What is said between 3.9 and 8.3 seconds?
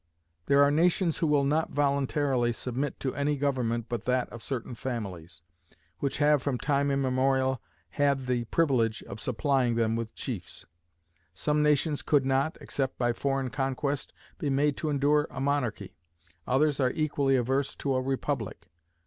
that of certain families, which have from time immemorial had